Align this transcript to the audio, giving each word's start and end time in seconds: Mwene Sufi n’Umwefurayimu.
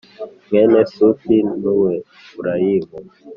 Mwene 0.47 0.79
Sufi 0.93 1.35
n’Umwefurayimu. 1.61 2.97